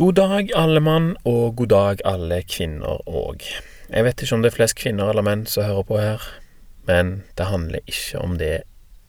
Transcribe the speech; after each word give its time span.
God 0.00 0.14
dag, 0.16 0.48
alle 0.56 0.80
mann, 0.80 1.10
og 1.28 1.58
god 1.58 1.68
dag, 1.68 1.98
alle 2.08 2.38
kvinner 2.48 3.02
òg. 3.04 3.42
Jeg 3.92 4.04
vet 4.06 4.22
ikke 4.24 4.32
om 4.32 4.40
det 4.40 4.48
er 4.48 4.54
flest 4.54 4.78
kvinner 4.80 5.10
eller 5.12 5.26
menn 5.26 5.42
som 5.44 5.66
hører 5.66 5.84
på 5.90 5.98
her, 6.00 6.24
men 6.88 7.10
det 7.36 7.50
handler 7.50 7.84
ikke 7.84 8.22
om 8.24 8.38
det 8.40 8.62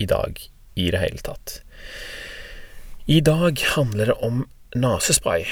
i 0.03 0.09
dag 0.11 0.41
i 0.75 0.89
det 0.91 0.99
hele 0.99 1.23
tatt. 1.23 1.61
I 3.07 3.21
dag 3.23 3.63
handler 3.71 4.11
det 4.11 4.17
om 4.19 4.43
nesespray 4.75 5.47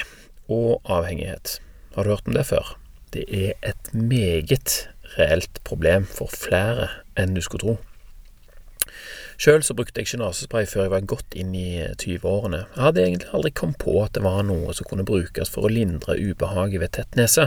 og 0.52 0.84
avhengighet. 0.84 1.56
Har 1.96 2.04
du 2.04 2.12
hørt 2.12 2.28
om 2.28 2.36
det 2.36 2.44
før? 2.50 2.76
Det 3.16 3.24
er 3.32 3.56
et 3.64 3.94
meget 3.96 4.90
reelt 5.16 5.64
problem 5.64 6.04
for 6.04 6.28
flere 6.28 6.92
enn 7.16 7.32
du 7.32 7.40
skulle 7.40 7.64
tro. 7.64 7.78
Sjøl 9.40 9.62
så 9.64 9.72
brukte 9.72 10.02
jeg 10.02 10.10
ikke 10.10 10.18
nesespray 10.20 10.66
før 10.68 10.82
jeg 10.84 10.92
var 10.92 11.04
godt 11.08 11.34
inn 11.40 11.54
i 11.56 11.80
20-årene. 11.96 12.58
Jeg 12.74 12.84
hadde 12.84 13.04
egentlig 13.06 13.30
aldri 13.32 13.52
kommet 13.56 13.78
på 13.80 13.94
at 14.02 14.12
det 14.12 14.20
var 14.26 14.42
noe 14.44 14.74
som 14.76 14.84
kunne 14.90 15.06
brukes 15.08 15.48
for 15.54 15.64
å 15.64 15.70
lindre 15.72 16.18
ubehaget 16.20 16.82
ved 16.82 16.92
tett 16.92 17.16
nese, 17.16 17.46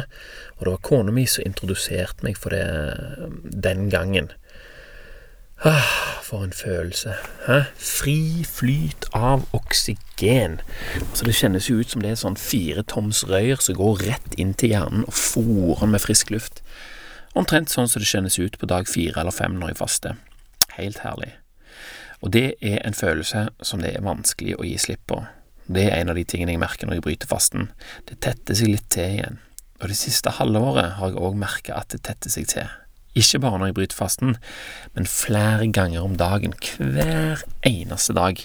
og 0.57 0.63
det 0.63 0.71
var 0.73 0.87
kona 0.89 1.13
mi 1.13 1.27
som 1.29 1.45
introduserte 1.45 2.25
meg 2.25 2.39
for 2.41 2.55
det 2.55 2.63
den 3.67 3.91
gangen. 3.93 4.31
Ah, 5.61 6.17
for 6.25 6.41
en 6.41 6.55
følelse. 6.57 7.13
Hæ? 7.45 7.59
Fri 7.77 8.41
flyt 8.41 9.05
av 9.13 9.45
oksygen. 9.53 10.57
Altså 11.11 11.29
Det 11.29 11.37
kjennes 11.37 11.69
jo 11.69 11.77
ut 11.77 11.93
som 11.93 12.01
det 12.01 12.15
er 12.15 12.19
sånn 12.19 12.39
fire 12.41 12.81
toms 12.89 13.21
røyr 13.29 13.61
som 13.61 13.77
går 13.77 14.01
rett 14.09 14.35
inn 14.41 14.57
til 14.57 14.73
hjernen 14.73 15.05
og 15.05 15.13
fòrer 15.13 15.93
med 15.93 16.01
frisk 16.01 16.33
luft. 16.33 16.65
Omtrent 17.37 17.69
sånn 17.69 17.87
som 17.87 18.01
det 18.01 18.09
kjennes 18.09 18.41
ut 18.41 18.57
på 18.57 18.73
dag 18.73 18.89
fire 18.89 19.21
eller 19.21 19.37
fem 19.37 19.61
når 19.61 19.75
jeg 19.75 19.81
faster. 19.85 20.19
Helt 20.73 21.05
herlig. 21.05 21.35
Og 22.23 22.31
det 22.31 22.53
er 22.63 22.79
en 22.87 22.95
følelse 22.95 23.49
som 23.61 23.81
det 23.83 23.97
er 23.97 24.05
vanskelig 24.05 24.55
å 24.55 24.67
gi 24.67 24.77
slipp 24.79 25.03
på. 25.11 25.19
Det 25.67 25.89
er 25.89 25.99
en 26.01 26.11
av 26.11 26.19
de 26.19 26.23
tingene 26.27 26.55
jeg 26.55 26.61
merker 26.61 26.87
når 26.87 26.99
jeg 26.99 27.05
bryter 27.07 27.31
fasten. 27.31 27.67
Det 28.07 28.19
tetter 28.23 28.55
seg 28.57 28.71
litt 28.71 28.87
til 28.91 29.17
igjen. 29.17 29.41
Og 29.81 29.91
det 29.91 29.99
siste 29.99 30.31
halvåret 30.37 30.95
har 30.99 31.11
jeg 31.11 31.19
òg 31.19 31.35
merka 31.39 31.75
at 31.79 31.91
det 31.91 32.03
tetter 32.07 32.31
seg 32.31 32.47
til. 32.51 32.71
Ikke 33.19 33.41
bare 33.43 33.59
når 33.59 33.69
jeg 33.69 33.77
bryter 33.77 33.99
fasten, 33.99 34.37
men 34.95 35.09
flere 35.09 35.67
ganger 35.75 36.05
om 36.05 36.15
dagen. 36.17 36.55
Hver 36.79 37.43
eneste 37.67 38.15
dag. 38.17 38.39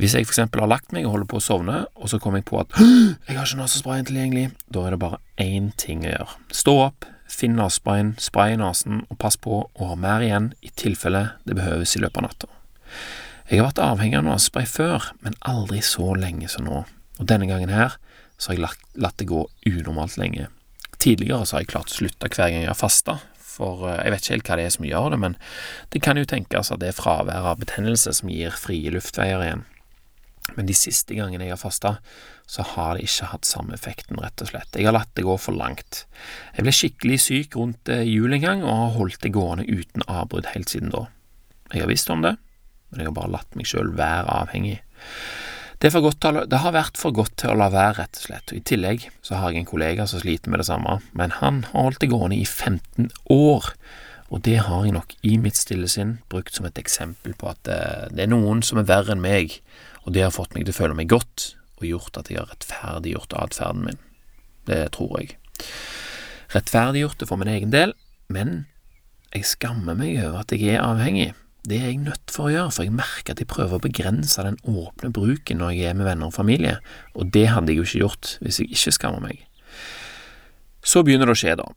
Hvis 0.00 0.14
jeg 0.16 0.24
f.eks. 0.24 0.38
har 0.46 0.70
lagt 0.70 0.94
meg 0.96 1.04
og 1.04 1.16
holder 1.16 1.28
på 1.28 1.40
å 1.40 1.44
sovne, 1.44 1.82
og 1.98 2.08
så 2.08 2.20
kommer 2.22 2.40
jeg 2.40 2.48
på 2.48 2.62
at 2.62 2.72
jeg 2.78 3.36
har 3.36 3.44
ikke 3.44 3.60
nesesprayen 3.60 4.06
tilgjengelig, 4.08 4.46
da 4.72 4.86
er 4.86 4.94
det 4.94 5.02
bare 5.02 5.20
én 5.42 5.74
ting 5.76 6.06
å 6.06 6.14
gjøre. 6.14 6.38
Stå 6.56 6.76
opp, 6.86 7.10
finn 7.28 7.58
nesesprayen, 7.58 8.14
spray 8.22 8.54
i 8.54 8.62
nesen, 8.62 9.04
og 9.10 9.20
pass 9.20 9.36
på 9.36 9.60
å 9.66 9.90
ha 9.90 9.98
mer 10.00 10.24
igjen 10.24 10.54
i 10.64 10.72
tilfelle 10.72 11.26
det 11.44 11.58
behøves 11.58 11.98
i 11.98 12.02
løpet 12.06 12.22
av 12.22 12.28
natta. 12.30 12.50
Jeg 13.50 13.58
har 13.58 13.66
vært 13.70 13.82
avhengig 13.82 14.20
av 14.20 14.26
nesespray 14.28 14.68
før, 14.70 15.10
men 15.24 15.34
aldri 15.48 15.80
så 15.82 16.12
lenge 16.14 16.48
som 16.52 16.68
nå, 16.68 16.84
og 17.18 17.26
denne 17.26 17.48
gangen 17.50 17.72
her 17.74 17.96
så 18.40 18.52
har 18.52 18.56
jeg 18.56 18.64
latt, 18.64 18.84
latt 18.94 19.18
det 19.20 19.28
gå 19.28 19.42
unormalt 19.68 20.16
lenge. 20.20 20.46
Tidligere 21.00 21.44
så 21.44 21.56
har 21.56 21.64
jeg 21.64 21.72
klart 21.72 21.92
å 21.92 21.98
slutte 21.98 22.28
hver 22.30 22.52
gang 22.52 22.62
jeg 22.62 22.70
har 22.70 22.78
fasta, 22.78 23.18
for 23.60 23.88
eh, 23.88 23.98
jeg 24.04 24.14
vet 24.14 24.22
ikke 24.22 24.34
helt 24.36 24.48
hva 24.50 24.58
det 24.60 24.66
er 24.68 24.74
som 24.76 24.86
gjør 24.88 25.10
det, 25.12 25.18
men 25.24 25.36
det 25.92 26.02
kan 26.04 26.20
jo 26.20 26.28
tenkes 26.28 26.72
at 26.72 26.80
det 26.82 26.92
er 26.92 26.96
fraværet 26.96 27.50
av 27.52 27.60
betennelse 27.60 28.14
som 28.20 28.32
gir 28.32 28.56
frie 28.56 28.92
luftveier 28.94 29.44
igjen. 29.44 29.66
Men 30.56 30.66
de 30.66 30.74
siste 30.74 31.14
gangene 31.14 31.46
jeg 31.46 31.54
har 31.54 31.60
fasta, 31.60 31.96
så 32.50 32.64
har 32.72 32.96
det 32.96 33.06
ikke 33.06 33.28
hatt 33.30 33.46
samme 33.46 33.74
effekten, 33.76 34.18
rett 34.18 34.42
og 34.42 34.50
slett. 34.50 34.74
Jeg 34.74 34.88
har 34.88 34.96
latt 34.96 35.12
det 35.14 35.26
gå 35.26 35.36
for 35.38 35.54
langt. 35.54 36.04
Jeg 36.56 36.66
ble 36.66 36.74
skikkelig 36.74 37.18
syk 37.22 37.58
rundt 37.58 37.90
eh, 37.92 38.06
jul 38.08 38.34
en 38.34 38.44
gang, 38.46 38.64
og 38.66 38.84
har 38.84 38.94
holdt 38.96 39.24
det 39.26 39.34
gående 39.36 39.66
uten 39.68 40.06
avbrudd 40.06 40.50
helt 40.54 40.72
siden 40.72 40.94
da. 40.94 41.06
Jeg 41.70 41.84
har 41.84 41.92
visst 41.92 42.10
om 42.10 42.24
det, 42.24 42.34
men 42.90 43.02
jeg 43.02 43.10
har 43.10 43.16
bare 43.16 43.34
latt 43.36 43.56
meg 43.58 43.68
sjøl 43.70 43.94
være 43.98 44.28
avhengig. 44.42 44.80
Det, 45.80 45.94
det, 45.94 46.58
har 46.60 46.74
vært 46.76 46.98
for 47.00 47.14
godt 47.16 47.38
til 47.40 47.54
å 47.54 47.56
la 47.56 47.70
være, 47.72 48.02
rett 48.02 48.18
og 48.18 48.26
slett, 48.26 48.52
og 48.52 48.58
i 48.58 48.64
tillegg 48.68 49.06
så 49.24 49.38
har 49.40 49.54
jeg 49.54 49.62
en 49.62 49.70
kollega 49.70 50.04
som 50.10 50.20
sliter 50.20 50.52
med 50.52 50.60
det 50.60 50.68
samme, 50.68 50.98
men 51.16 51.32
han 51.38 51.62
har 51.70 51.86
holdt 51.86 52.02
det 52.02 52.10
gående 52.12 52.36
i 52.36 52.44
15 52.44 53.08
år, 53.32 53.70
og 54.28 54.42
det 54.44 54.58
har 54.66 54.84
jeg 54.84 54.94
nok 54.98 55.14
i 55.26 55.38
mitt 55.40 55.56
stille 55.56 55.88
sinn 55.88 56.18
brukt 56.30 56.52
som 56.54 56.68
et 56.68 56.78
eksempel 56.78 57.32
på 57.38 57.48
at 57.50 57.70
eh, 57.72 58.10
det 58.12 58.26
er 58.26 58.30
noen 58.30 58.60
som 58.66 58.82
er 58.82 58.90
verre 58.90 59.16
enn 59.16 59.24
meg, 59.24 59.56
og 60.04 60.12
det 60.14 60.26
har 60.26 60.36
fått 60.36 60.52
meg 60.54 60.66
til 60.66 60.76
å 60.76 60.80
føle 60.82 60.98
meg 61.00 61.08
godt, 61.10 61.54
og 61.80 61.88
gjort 61.88 62.20
at 62.20 62.28
jeg 62.28 62.42
har 62.42 62.52
rettferdiggjort 62.52 63.38
atferden 63.40 63.86
min. 63.88 64.02
Det 64.68 64.82
tror 64.94 65.16
jeg. 65.16 65.38
Rettferdiggjort 66.52 67.22
det 67.22 67.30
for 67.30 67.40
min 67.40 67.50
egen 67.50 67.72
del, 67.72 67.96
men 68.28 68.66
jeg 69.32 69.48
skammer 69.48 69.96
meg 69.96 70.18
over 70.20 70.42
at 70.42 70.52
jeg 70.52 70.74
er 70.74 70.84
avhengig. 70.84 71.30
Det 71.68 71.76
er 71.76 71.90
jeg 71.90 72.00
nødt 72.00 72.32
for 72.32 72.48
å 72.48 72.52
gjøre, 72.54 72.72
for 72.72 72.86
jeg 72.86 72.96
merker 72.96 73.34
at 73.34 73.42
jeg 73.42 73.50
prøver 73.50 73.76
å 73.76 73.84
begrense 73.84 74.44
den 74.46 74.56
åpne 74.64 75.10
bruken 75.12 75.60
når 75.60 75.74
jeg 75.76 75.90
er 75.90 75.98
med 75.98 76.08
venner 76.08 76.30
og 76.30 76.36
familie, 76.38 76.78
og 77.12 77.34
det 77.34 77.50
hadde 77.52 77.74
jeg 77.74 77.82
jo 77.82 77.86
ikke 77.88 78.02
gjort 78.06 78.32
hvis 78.40 78.62
jeg 78.62 78.72
ikke 78.72 78.94
skammer 78.96 79.24
meg. 79.26 79.44
Så 80.80 81.04
begynner 81.04 81.28
det 81.28 81.36
å 81.36 81.40
skje, 81.42 81.58
da. 81.60 81.68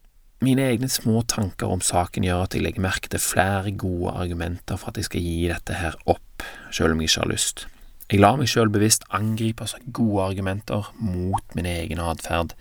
Mine 0.43 0.66
egne 0.72 0.89
små 0.91 1.22
tanker 1.27 1.72
om 1.72 1.83
saken 1.83 2.25
gjør 2.27 2.45
at 2.45 2.55
jeg 2.55 2.63
legger 2.63 2.83
merke 2.83 3.11
til 3.11 3.22
flere 3.23 3.72
gode 3.79 4.16
argumenter 4.23 4.79
for 4.79 4.91
at 4.91 4.99
jeg 4.99 5.07
skal 5.07 5.23
gi 5.23 5.38
dette 5.51 5.75
her 5.79 5.99
opp, 6.07 6.47
selv 6.72 6.95
om 6.95 7.03
jeg 7.03 7.11
ikke 7.11 7.23
har 7.25 7.31
lyst. 7.31 7.67
Jeg 8.11 8.19
lar 8.23 8.39
meg 8.39 8.51
selv 8.51 8.73
bevisst 8.75 9.05
angripes 9.16 9.75
av 9.77 9.85
gode 9.95 10.25
argumenter 10.31 10.89
mot 10.99 11.55
min 11.57 11.67
egen 11.67 12.01
atferd. 12.03 12.55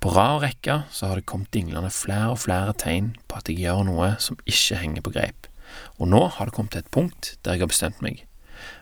På 0.00 0.12
rad 0.16 0.44
rekke 0.44 0.82
så 0.92 1.10
har 1.10 1.20
det 1.20 1.28
kommet 1.28 1.52
dinglende 1.56 1.92
flere 1.92 2.32
og 2.32 2.40
flere 2.44 2.76
tegn 2.76 3.14
på 3.28 3.40
at 3.40 3.48
jeg 3.48 3.64
gjør 3.64 3.84
noe 3.88 4.14
som 4.22 4.40
ikke 4.44 4.80
henger 4.80 5.04
på 5.04 5.16
greip. 5.16 5.47
Og 5.98 6.10
nå 6.12 6.22
har 6.36 6.48
det 6.48 6.56
kommet 6.56 6.74
til 6.76 6.84
et 6.84 6.94
punkt 6.94 7.36
der 7.42 7.56
jeg 7.56 7.66
har 7.66 7.72
bestemt 7.72 8.02
meg. 8.04 8.24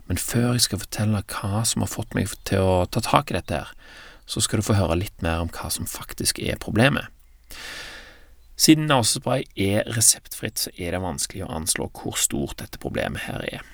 Men 0.08 0.20
før 0.20 0.54
jeg 0.54 0.66
skal 0.66 0.82
fortelle 0.82 1.22
hva 1.32 1.62
som 1.68 1.84
har 1.84 1.92
fått 1.92 2.16
meg 2.16 2.32
til 2.48 2.64
å 2.64 2.86
ta 2.88 3.02
tak 3.04 3.30
i 3.30 3.36
dette 3.36 3.60
her, 3.60 3.72
så 4.26 4.42
skal 4.42 4.60
du 4.60 4.66
få 4.66 4.78
høre 4.78 4.98
litt 4.98 5.22
mer 5.22 5.44
om 5.44 5.52
hva 5.52 5.70
som 5.70 5.86
faktisk 5.86 6.40
er 6.42 6.58
problemet. 6.62 7.06
Siden 8.56 8.88
nesespray 8.88 9.44
er 9.60 9.84
reseptfritt, 9.92 10.58
så 10.58 10.72
er 10.80 10.96
det 10.96 11.04
vanskelig 11.04 11.44
å 11.44 11.52
anslå 11.58 11.90
hvor 11.92 12.16
stort 12.18 12.62
dette 12.62 12.80
problemet 12.80 13.26
her 13.28 13.44
er. 13.44 13.66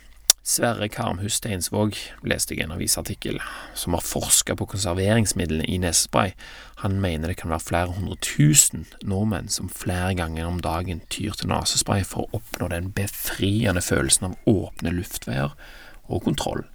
Sverre 0.43 0.89
Karmhus 0.91 1.37
Steinsvåg, 1.39 1.95
leste 2.27 2.57
jeg 2.57 2.65
en 2.65 2.73
avisartikkel, 2.75 3.37
som 3.79 3.95
har 3.95 4.03
forska 4.03 4.57
på 4.59 4.67
konserveringsmidlene 4.73 5.69
i 5.71 5.77
nesespray. 5.79 6.33
Han 6.83 6.97
mener 7.05 7.31
det 7.31 7.37
kan 7.39 7.53
være 7.53 7.63
flere 7.63 7.95
hundre 7.95 8.19
tusen 8.27 8.89
nordmenn 9.07 9.47
som 9.55 9.71
flere 9.71 10.17
ganger 10.19 10.51
om 10.51 10.59
dagen 10.59 11.05
tyr 11.15 11.39
til 11.39 11.53
nesespray 11.53 12.03
for 12.03 12.27
å 12.27 12.41
oppnå 12.41 12.73
den 12.75 12.91
befriende 12.91 13.85
følelsen 13.87 14.33
av 14.33 14.51
åpne 14.51 14.97
luftveier 14.99 15.55
og 16.11 16.27
kontroll. 16.27 16.67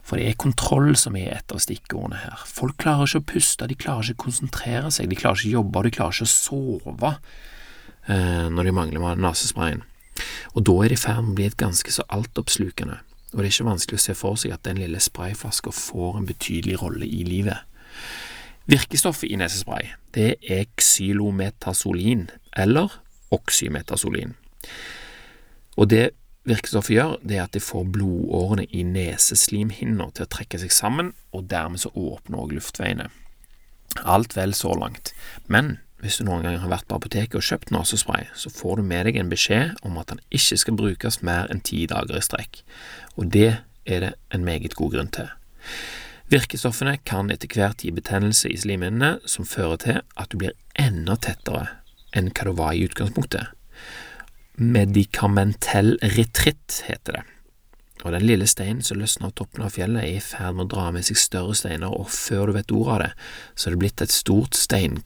For 0.00 0.16
det 0.16 0.30
er 0.30 0.40
kontroll 0.40 0.96
som 0.96 1.20
er 1.20 1.36
et 1.36 1.52
av 1.52 1.60
stikkordene 1.60 2.24
her. 2.24 2.40
Folk 2.48 2.80
klarer 2.80 3.04
ikke 3.04 3.20
å 3.20 3.30
puste, 3.36 3.68
de 3.68 3.76
klarer 3.76 4.14
ikke 4.14 4.22
å 4.22 4.26
konsentrere 4.30 4.88
seg, 4.88 5.12
de 5.12 5.20
klarer 5.20 5.44
ikke 5.44 5.52
å 5.52 5.58
jobbe, 5.60 5.76
og 5.76 5.84
de 5.84 5.96
klarer 6.00 6.16
ikke 6.16 6.28
å 6.28 6.36
sove 6.38 7.16
eh, 8.08 8.46
når 8.48 8.70
de 8.70 8.80
mangler 8.80 9.20
nesesprayen. 9.20 9.84
Og 10.54 10.64
da 10.66 10.76
er 10.82 10.92
det 10.92 10.98
i 10.98 11.02
ferd 11.02 11.22
med 11.22 11.34
å 11.34 11.38
bli 11.40 11.48
et 11.50 11.58
ganske 11.60 11.92
så 11.92 12.06
altoppslukende, 12.14 13.00
og 13.34 13.40
det 13.40 13.48
er 13.48 13.50
ikke 13.50 13.66
vanskelig 13.66 13.98
å 13.98 14.04
se 14.04 14.14
for 14.14 14.38
seg 14.38 14.54
at 14.54 14.62
den 14.66 14.78
lille 14.78 15.00
sprayflaska 15.02 15.72
får 15.74 16.20
en 16.20 16.28
betydelig 16.28 16.78
rolle 16.82 17.08
i 17.08 17.24
livet. 17.26 17.66
Virkestoffet 18.70 19.28
i 19.28 19.36
nesespray 19.36 19.90
det 20.14 20.36
er 20.48 20.68
xylometasolin, 20.78 22.28
eller 22.56 23.00
oxymetasolin. 23.34 24.36
Og 25.74 25.90
det 25.90 26.12
virkestoffet 26.46 26.94
gjør, 26.94 27.16
det 27.26 27.38
er 27.38 27.48
at 27.48 27.56
det 27.56 27.64
får 27.64 27.88
blodårene 27.96 28.68
i 28.70 28.84
neseslimhinna 28.86 30.10
til 30.14 30.26
å 30.26 30.30
trekke 30.30 30.60
seg 30.62 30.72
sammen, 30.72 31.12
og 31.34 31.48
dermed 31.50 31.82
så 31.82 31.90
åpner 31.90 32.44
også 32.44 32.60
luftveiene. 32.60 33.08
Alt 34.04 34.36
vel 34.36 34.54
så 34.54 34.74
langt, 34.78 35.12
men 35.46 35.78
hvis 36.04 36.18
du 36.20 36.26
noen 36.26 36.44
gang 36.44 36.58
har 36.60 36.68
vært 36.68 36.84
på 36.90 36.98
apoteket 36.98 37.38
og 37.38 37.46
kjøpt 37.46 37.70
nesespray, 37.72 38.26
så 38.36 38.52
får 38.52 38.76
du 38.76 38.88
med 38.90 39.06
deg 39.08 39.16
en 39.16 39.30
beskjed 39.32 39.78
om 39.88 39.96
at 39.96 40.12
den 40.12 40.20
ikke 40.28 40.58
skal 40.60 40.76
brukes 40.76 41.22
mer 41.24 41.48
enn 41.52 41.62
ti 41.64 41.86
dager 41.88 42.20
i 42.20 42.24
strekk, 42.24 42.60
og 43.16 43.30
det 43.32 43.50
er 43.88 44.04
det 44.04 44.12
en 44.36 44.44
meget 44.44 44.76
god 44.76 44.92
grunn 44.92 45.12
til. 45.16 45.32
Virkestoffene 46.32 46.98
kan 47.08 47.32
etter 47.32 47.48
hvert 47.56 47.84
gi 47.84 47.92
betennelse 47.92 48.52
i 48.52 48.60
slimhinnene 48.60 49.16
som 49.28 49.48
fører 49.48 49.80
til 49.80 50.00
at 50.20 50.32
du 50.32 50.40
blir 50.40 50.56
enda 50.80 51.16
tettere 51.16 51.66
enn 52.16 52.28
hva 52.32 52.48
du 52.48 52.56
var 52.60 52.76
i 52.76 52.84
utgangspunktet. 52.84 53.52
Medikamentell 54.60 55.96
retritt 56.14 56.84
heter 56.86 57.18
det 57.18 57.24
og 58.04 58.12
den 58.12 58.26
lille 58.28 58.44
steinen 58.46 58.82
som 58.84 58.98
løsner 59.00 59.30
av 59.30 59.32
toppen 59.38 59.62
av 59.64 59.70
fjellet, 59.72 60.02
er 60.04 60.18
i 60.18 60.20
ferd 60.20 60.54
med 60.58 60.66
å 60.66 60.72
dra 60.74 60.90
med 60.92 61.04
seg 61.06 61.16
større 61.16 61.54
steiner, 61.56 61.88
og 61.88 62.10
før 62.12 62.46
du 62.50 62.52
vet 62.58 62.72
ordet 62.76 62.92
av 62.92 62.98
det, 63.00 63.12
så 63.56 63.66
er 63.66 63.72
det 63.72 63.80
blitt 63.80 64.04
et 64.04 64.12
stort 64.12 64.54
stein, 64.58 65.00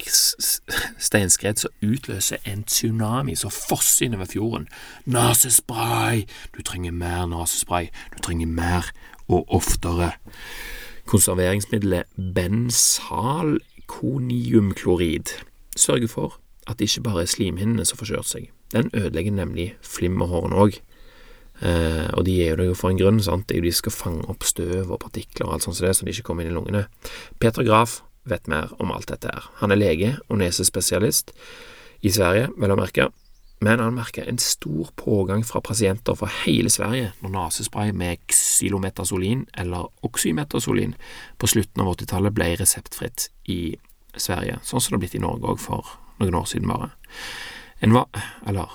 steinskred 1.09 1.57
som 1.63 1.71
utløser 1.79 2.39
en 2.43 2.67
tsunami 2.67 3.35
som 3.39 3.55
fosser 3.55 4.07
innover 4.09 4.27
fjorden. 4.33 4.67
Nesespray! 5.07 6.27
Du 6.57 6.61
trenger 6.67 6.91
mer 6.91 7.27
nesespray, 7.31 7.87
du 8.17 8.21
trenger 8.27 8.49
mer 8.51 8.91
og 9.29 9.47
oftere. 9.55 10.11
Konserveringsmiddelet 11.09 12.05
bensalkoniumklorid 12.35 15.27
sørger 15.79 16.09
for 16.11 16.43
at 16.67 16.79
det 16.79 16.85
ikke 16.91 17.07
bare 17.07 17.23
er 17.23 17.31
slimhinnene 17.31 17.85
som 17.87 17.99
får 18.01 18.11
kjørt 18.11 18.31
seg, 18.35 18.45
den 18.75 18.91
ødelegger 18.91 19.35
nemlig 19.39 19.79
flimmerhårene 19.87 20.59
òg. 20.67 20.83
Eh, 21.61 22.07
og 22.15 22.25
de 22.29 22.37
er 22.45 22.53
jo 22.53 22.59
det 22.61 22.69
jo 22.69 22.77
for 22.79 22.93
en 22.93 23.01
grunn, 23.01 23.23
sant, 23.25 23.51
de 23.51 23.73
skal 23.75 23.95
fange 23.95 24.27
opp 24.31 24.47
støv 24.47 24.93
og 24.93 25.01
partikler 25.03 25.49
og 25.49 25.57
alt 25.57 25.67
sånt 25.67 25.79
som 25.79 25.89
det, 25.89 25.97
så 25.97 26.07
de 26.07 26.15
ikke 26.15 26.29
kommer 26.31 26.47
inn 26.47 26.53
i 26.53 26.59
lungene. 26.59 26.87
Peter 27.43 27.67
Graf 27.67 28.01
vet 28.29 28.51
mer 28.51 28.75
om 28.79 28.93
alt 28.95 29.11
dette 29.11 29.31
her. 29.33 29.49
Han 29.63 29.73
er 29.75 29.81
lege 29.81 30.13
og 30.29 30.39
nesespesialist 30.43 31.33
i 32.05 32.13
Sverige, 32.15 32.53
vel 32.61 32.75
å 32.75 32.79
merke, 32.79 33.09
men 33.65 33.83
han 33.83 33.97
merka 33.97 34.23
en 34.23 34.39
stor 34.39 34.93
pågang 35.01 35.43
fra 35.47 35.61
pasienter 35.65 36.15
fra 36.15 36.29
hele 36.45 36.71
Sverige 36.71 37.11
når 37.25 37.35
nesespray 37.35 37.91
med 37.91 38.23
xylometasolin 38.31 39.49
eller 39.59 39.89
oxymetasolin 40.07 40.95
på 41.43 41.51
slutten 41.51 41.83
av 41.83 41.91
80-tallet 41.97 42.37
ble 42.37 42.53
reseptfritt 42.61 43.33
i 43.51 43.75
Sverige, 44.15 44.61
sånn 44.63 44.83
som 44.83 44.93
det 44.93 44.99
har 44.99 45.03
blitt 45.07 45.19
i 45.19 45.25
Norge 45.25 45.55
òg 45.55 45.63
for 45.63 45.97
noen 46.23 46.39
år 46.39 46.47
siden 46.51 46.71
bare. 46.71 46.93
En 47.83 47.95
var, 47.95 48.07
eller 48.47 48.71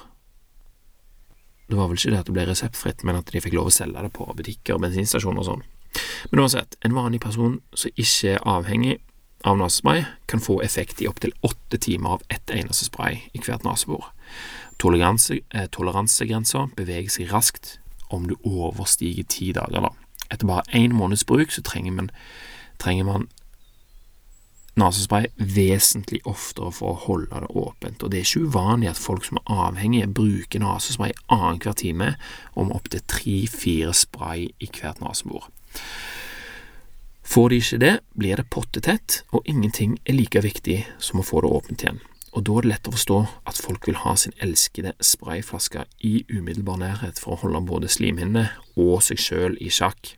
det 1.73 1.79
var 1.79 1.89
vel 1.89 1.97
ikke 1.97 2.11
det 2.13 2.19
at 2.21 2.27
det 2.29 2.35
ble 2.35 2.43
reseptfritt, 2.45 3.01
men 3.07 3.17
at 3.17 3.31
de 3.33 3.41
fikk 3.41 3.55
lov 3.57 3.71
å 3.71 3.73
selge 3.73 4.03
det 4.05 4.11
på 4.13 4.27
butikker 4.37 4.75
og 4.75 4.83
bensinstasjoner 4.85 5.41
og 5.41 5.47
sånn. 5.47 5.63
Men 6.29 6.43
uansett, 6.43 6.77
en 6.85 6.93
vanlig 6.93 7.21
person 7.23 7.55
som 7.73 7.93
ikke 7.97 8.35
er 8.35 8.45
avhengig 8.49 8.99
av 9.49 9.57
nesespray, 9.57 10.05
kan 10.29 10.43
få 10.43 10.59
effekt 10.61 11.01
i 11.01 11.09
opptil 11.09 11.33
åtte 11.41 11.79
timer 11.81 12.17
av 12.17 12.27
ett 12.29 12.53
eneste 12.53 12.85
spray 12.87 13.23
i 13.33 13.41
hvert 13.41 13.65
nesebor. 13.65 14.11
Toleranse, 14.77 15.39
eh, 15.49 15.67
beveger 16.77 17.09
seg 17.09 17.33
raskt 17.33 17.77
om 18.09 18.27
du 18.27 18.35
overstiger 18.43 19.25
ti 19.27 19.51
dager. 19.51 19.81
da. 19.81 19.89
Etter 20.29 20.47
bare 20.47 20.63
én 20.73 20.93
måneds 20.93 21.25
bruk 21.25 21.51
så 21.51 21.61
trenger 21.61 21.91
man, 21.91 22.11
trenger 22.77 23.05
man 23.05 23.27
nesespray 24.79 25.27
vesentlig 25.37 26.23
oftere 26.29 26.71
for 26.73 26.93
å 26.93 27.01
holde 27.05 27.43
det 27.43 27.51
åpent, 27.53 28.01
og 28.01 28.11
det 28.11 28.19
er 28.19 28.27
ikke 28.27 28.47
uvanlig 28.49 28.89
at 28.89 29.01
folk 29.01 29.27
som 29.27 29.37
er 29.41 29.59
avhengige, 29.67 30.09
bruker 30.09 30.63
nasespray 30.63 31.13
annenhver 31.27 31.77
time 31.77 32.13
om 32.59 32.73
opptil 32.73 33.03
tre–fire 33.09 33.93
spray 33.97 34.49
i 34.57 34.71
hvert 34.73 35.03
nesebor. 35.03 35.49
Får 37.23 37.49
de 37.49 37.59
ikke 37.61 37.79
det, 37.81 37.93
blir 38.19 38.37
det 38.37 38.49
pottetett, 38.51 39.21
og 39.31 39.45
ingenting 39.49 39.95
er 40.05 40.17
like 40.17 40.41
viktig 40.43 40.81
som 41.01 41.21
å 41.21 41.27
få 41.27 41.43
det 41.45 41.53
åpent 41.55 41.85
igjen. 41.85 42.01
Og 42.33 42.43
da 42.47 42.57
er 42.57 42.65
det 42.65 42.71
lett 42.71 42.89
å 42.89 42.95
forstå 42.95 43.19
at 43.49 43.61
folk 43.61 43.85
vil 43.87 43.99
ha 44.01 44.15
sin 44.17 44.33
elskede 44.41 44.95
sprayflaske 45.05 45.85
i 46.01 46.25
umiddelbar 46.33 46.79
nærhet 46.81 47.21
for 47.21 47.35
å 47.35 47.41
holde 47.43 47.61
både 47.69 47.91
slimhinnene 47.93 48.47
og 48.73 49.03
seg 49.05 49.21
sjøl 49.21 49.57
i 49.61 49.69
sjakk. 49.69 50.15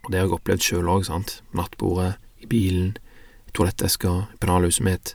Og 0.00 0.08
det 0.08 0.18
har 0.18 0.26
jeg 0.26 0.36
opplevd 0.38 0.64
sjøl 0.64 0.88
òg, 0.88 1.04
sant. 1.08 1.38
Nattbordet, 1.52 2.14
i 2.40 2.48
bilen, 2.48 2.94
toalettveska, 3.54 4.14
pennalhuset 4.40 4.84
mitt. 4.86 5.14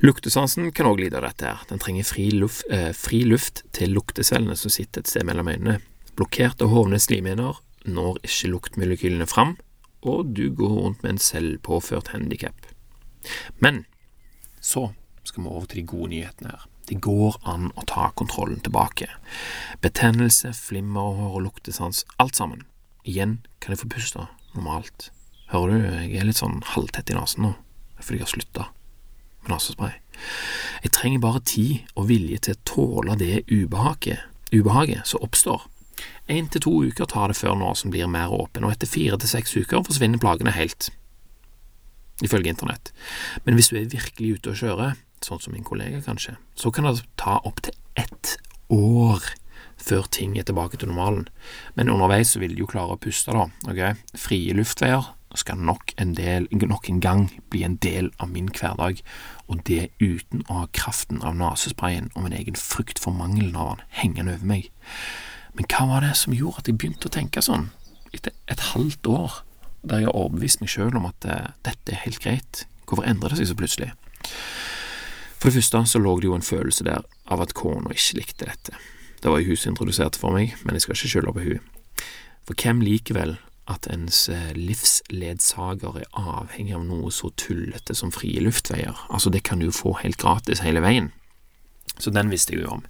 Luktesansen 0.00 0.70
kan 0.72 0.88
òg 0.88 1.02
lide 1.02 1.18
av 1.18 1.26
dette 1.28 1.44
her. 1.44 1.64
Den 1.68 1.80
trenger 1.82 2.06
fri 2.08 2.30
luft, 2.32 2.64
eh, 2.70 2.92
fri 2.96 3.24
luft 3.24 3.64
til 3.76 3.92
luktecellene 3.92 4.56
som 4.56 4.72
sitter 4.72 5.00
et 5.00 5.08
sted 5.08 5.26
mellom 5.28 5.48
øynene. 5.48 5.80
Blokkerte 6.16 6.64
og 6.64 6.70
hovne 6.70 6.98
slimhinner 6.98 7.60
når 7.84 8.20
ikke 8.24 8.52
luktmolekylene 8.54 9.26
fram, 9.28 9.56
og 10.02 10.34
du 10.34 10.50
går 10.50 10.68
rundt 10.68 11.02
med 11.02 11.10
en 11.10 11.18
selvpåført 11.18 12.08
handikap. 12.14 12.56
Men 13.60 13.84
så 14.60 14.92
skal 15.24 15.44
vi 15.44 15.48
over 15.48 15.66
til 15.66 15.82
de 15.82 15.86
gode 15.86 16.10
nyhetene 16.10 16.50
her. 16.50 16.66
Det 16.88 17.00
går 17.00 17.36
an 17.46 17.70
å 17.76 17.84
ta 17.86 18.10
kontrollen 18.16 18.60
tilbake. 18.64 19.06
Betennelse, 19.84 20.52
flimmer 20.56 21.20
og 21.28 21.42
luktesans, 21.44 22.04
alt 22.18 22.36
sammen. 22.40 22.64
Igjen 23.04 23.40
kan 23.60 23.76
jeg 23.76 23.84
få 23.84 23.92
puste 23.92 24.26
normalt. 24.54 25.10
Hører 25.50 25.72
du, 25.72 25.88
jeg 25.88 26.20
er 26.20 26.28
litt 26.28 26.38
sånn 26.38 26.60
halvtett 26.76 27.10
i 27.10 27.16
nesen 27.16 27.42
nå, 27.42 27.54
fordi 27.98 28.20
jeg 28.20 28.26
har 28.26 28.32
slutta 28.34 28.68
med 29.42 29.54
nesespray. 29.54 29.96
Jeg 30.84 30.92
trenger 30.94 31.22
bare 31.24 31.42
tid 31.48 31.90
og 31.96 32.08
vilje 32.10 32.38
til 32.46 32.56
å 32.56 32.62
tåle 32.68 33.16
det 33.18 33.42
ubehaget, 33.50 34.22
ubehaget 34.54 35.08
som 35.10 35.24
oppstår. 35.26 35.66
Én 36.30 36.48
til 36.52 36.62
to 36.64 36.72
uker 36.86 37.08
tar 37.10 37.32
det 37.32 37.38
før 37.40 37.58
nesen 37.58 37.92
blir 37.92 38.08
mer 38.10 38.32
åpen, 38.32 38.64
og 38.64 38.76
etter 38.76 38.88
fire 38.88 39.18
til 39.18 39.32
seks 39.32 39.56
uker 39.58 39.82
forsvinner 39.86 40.22
plagene 40.22 40.54
helt, 40.54 40.92
ifølge 42.22 42.54
internett. 42.54 42.92
Men 43.44 43.58
hvis 43.58 43.72
du 43.72 43.80
er 43.80 43.90
virkelig 43.90 44.38
ute 44.38 44.54
og 44.54 44.62
kjører, 44.62 44.96
sånn 45.24 45.42
som 45.42 45.56
min 45.56 45.66
kollega 45.66 46.00
kanskje, 46.04 46.38
så 46.56 46.70
kan 46.72 46.86
det 46.86 47.02
ta 47.20 47.40
opptil 47.44 47.76
ett 47.98 48.36
år 48.72 49.24
før 49.80 50.06
ting 50.12 50.36
er 50.38 50.46
tilbake 50.46 50.78
til 50.78 50.92
normalen. 50.92 51.26
Men 51.74 51.90
underveis 51.92 52.34
så 52.34 52.40
vil 52.42 52.54
du 52.54 52.62
jo 52.62 52.70
klare 52.70 52.94
å 52.94 53.00
puste, 53.00 53.34
da. 53.34 53.48
ok? 53.66 54.04
Frie 54.20 54.54
luftveier 54.56 55.10
skal 55.38 55.60
nok 55.62 55.92
en, 56.00 56.14
del, 56.18 56.48
nok 56.50 56.88
en 56.90 57.00
gang 57.00 57.28
bli 57.50 57.62
en 57.66 57.76
del 57.82 58.10
av 58.18 58.32
min 58.32 58.48
hverdag, 58.50 59.02
og 59.46 59.62
det 59.68 59.90
uten 60.00 60.42
å 60.48 60.62
ha 60.62 60.70
kraften 60.74 61.22
av 61.22 61.36
nesesprayen 61.38 62.10
og 62.14 62.26
min 62.26 62.36
egen 62.36 62.58
frykt 62.58 62.98
for 63.02 63.14
mangelen 63.14 63.54
av 63.56 63.76
den 63.76 63.84
hengende 64.00 64.34
over 64.38 64.50
meg. 64.50 64.70
Men 65.54 65.68
hva 65.70 65.86
var 65.90 66.06
det 66.06 66.16
som 66.18 66.34
gjorde 66.34 66.64
at 66.64 66.70
jeg 66.70 66.78
begynte 66.80 67.10
å 67.10 67.14
tenke 67.14 67.42
sånn, 67.44 67.70
etter 68.14 68.34
et 68.50 68.70
halvt 68.72 69.06
år 69.10 69.40
der 69.86 70.02
jeg 70.02 70.10
har 70.10 70.18
overbevist 70.18 70.60
meg 70.60 70.72
sjøl 70.72 70.96
om 70.98 71.06
at 71.08 71.26
uh, 71.28 71.52
dette 71.66 71.94
er 71.94 72.02
helt 72.04 72.20
greit, 72.22 72.64
hvorfor 72.86 73.06
endrer 73.08 73.32
det 73.32 73.40
seg 73.40 73.52
så 73.52 73.58
plutselig? 73.58 73.92
For 75.40 75.48
det 75.48 75.56
første 75.56 75.84
så 75.88 76.00
lå 76.02 76.18
det 76.20 76.28
jo 76.28 76.36
en 76.36 76.44
følelse 76.44 76.84
der 76.84 77.06
av 77.32 77.40
at 77.40 77.54
kona 77.56 77.94
ikke 77.94 78.18
likte 78.18 78.48
dette. 78.50 78.74
Det 79.20 79.30
var 79.30 79.40
jo 79.40 79.52
hun 79.52 79.60
som 79.60 79.72
introduserte 79.72 80.20
for 80.20 80.36
meg, 80.36 80.56
men 80.64 80.76
jeg 80.76 80.84
skal 80.84 80.96
ikke 80.96 81.12
skylde 81.14 81.32
på 81.36 81.46
hun. 81.46 81.70
For 82.48 82.56
hvem 82.60 82.82
liker 82.84 83.16
vel 83.16 83.32
at 83.70 83.86
ens 83.92 84.24
eh, 84.32 84.50
livsledsager 84.56 86.00
er 86.02 86.10
avhengig 86.18 86.74
av 86.76 86.84
noe 86.88 87.12
så 87.14 87.30
tullete 87.38 87.94
som 87.96 88.12
frie 88.14 88.42
luftveier. 88.42 88.96
Altså, 89.08 89.30
det 89.30 89.44
kan 89.46 89.60
du 89.60 89.68
jo 89.68 89.76
få 89.76 89.94
helt 90.02 90.20
gratis 90.20 90.64
hele 90.64 90.82
veien. 90.84 91.10
Så 92.00 92.12
den 92.14 92.30
visste 92.32 92.54
jeg 92.54 92.64
jo 92.64 92.76
om. 92.78 92.84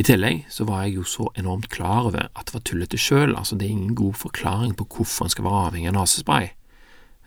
I 0.00 0.04
tillegg 0.06 0.46
så 0.52 0.64
var 0.68 0.86
jeg 0.86 0.98
jo 0.98 1.04
så 1.08 1.28
enormt 1.36 1.68
klar 1.72 2.08
over 2.08 2.28
at 2.28 2.48
det 2.48 2.54
var 2.56 2.64
tullete 2.64 3.00
sjøl, 3.00 3.34
altså 3.36 3.58
det 3.58 3.66
er 3.66 3.76
ingen 3.76 3.98
god 3.98 4.16
forklaring 4.16 4.74
på 4.78 4.86
hvorfor 4.96 5.26
en 5.26 5.34
skal 5.34 5.48
være 5.48 5.64
avhengig 5.68 5.90
av 5.90 5.98
nesespray, 5.98 6.50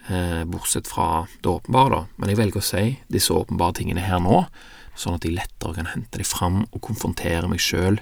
eh, 0.10 0.42
bortsett 0.50 0.90
fra 0.90 1.28
det 1.42 1.52
åpenbare, 1.52 1.94
da, 1.94 2.02
men 2.18 2.32
jeg 2.32 2.42
velger 2.42 2.62
å 2.62 2.70
si 2.72 2.86
disse 3.14 3.36
åpenbare 3.36 3.78
tingene 3.82 4.06
her 4.06 4.24
nå, 4.24 4.46
sånn 4.98 5.18
at 5.20 5.28
jeg 5.28 5.38
lettere 5.38 5.78
kan 5.78 5.92
hente 5.94 6.22
dem 6.22 6.28
fram 6.28 6.64
og 6.72 6.82
konfrontere 6.84 7.50
meg 7.52 7.62
sjøl 7.64 8.02